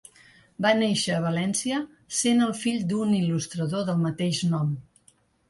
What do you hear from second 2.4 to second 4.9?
el fill d'un il·lustrador del mateix nom.